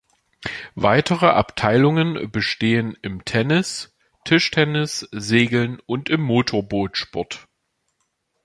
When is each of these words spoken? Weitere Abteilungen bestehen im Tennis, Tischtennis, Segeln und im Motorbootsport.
Weitere 0.73 1.27
Abteilungen 1.27 2.31
bestehen 2.31 2.97
im 3.03 3.23
Tennis, 3.23 3.95
Tischtennis, 4.25 5.07
Segeln 5.11 5.79
und 5.79 6.09
im 6.09 6.21
Motorbootsport. 6.23 7.47